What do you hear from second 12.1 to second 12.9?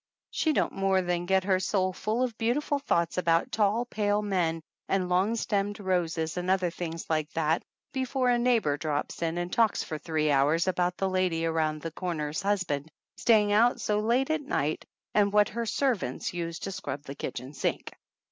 184 THE ANNALS OF ANN ner's